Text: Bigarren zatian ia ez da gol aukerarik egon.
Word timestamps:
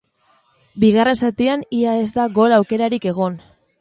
Bigarren 0.83 1.19
zatian 1.27 1.65
ia 1.81 1.93
ez 2.07 2.11
da 2.19 2.25
gol 2.39 2.57
aukerarik 2.59 3.07
egon. 3.13 3.37